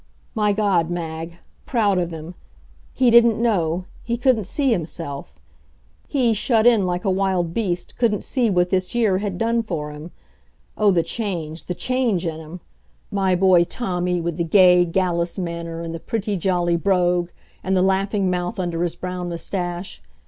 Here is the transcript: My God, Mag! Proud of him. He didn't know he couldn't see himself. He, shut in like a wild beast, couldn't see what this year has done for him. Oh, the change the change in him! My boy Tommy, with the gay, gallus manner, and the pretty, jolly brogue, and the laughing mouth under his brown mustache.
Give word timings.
My 0.33 0.51
God, 0.51 0.89
Mag! 0.89 1.35
Proud 1.67 1.99
of 1.99 2.09
him. 2.09 2.33
He 2.91 3.11
didn't 3.11 3.39
know 3.39 3.85
he 4.01 4.17
couldn't 4.17 4.45
see 4.45 4.71
himself. 4.71 5.39
He, 6.07 6.33
shut 6.33 6.65
in 6.65 6.87
like 6.87 7.05
a 7.05 7.11
wild 7.11 7.53
beast, 7.53 7.95
couldn't 7.99 8.23
see 8.23 8.49
what 8.49 8.71
this 8.71 8.95
year 8.95 9.19
has 9.19 9.33
done 9.33 9.61
for 9.61 9.91
him. 9.91 10.09
Oh, 10.75 10.89
the 10.89 11.03
change 11.03 11.65
the 11.65 11.75
change 11.75 12.25
in 12.25 12.39
him! 12.39 12.61
My 13.11 13.35
boy 13.35 13.63
Tommy, 13.63 14.19
with 14.19 14.37
the 14.37 14.43
gay, 14.43 14.85
gallus 14.85 15.37
manner, 15.37 15.81
and 15.83 15.93
the 15.93 15.99
pretty, 15.99 16.35
jolly 16.35 16.77
brogue, 16.77 17.29
and 17.63 17.77
the 17.77 17.83
laughing 17.83 18.27
mouth 18.27 18.57
under 18.57 18.81
his 18.81 18.95
brown 18.95 19.29
mustache. 19.29 20.01